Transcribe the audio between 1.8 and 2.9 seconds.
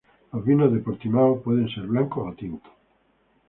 blancos o tintos.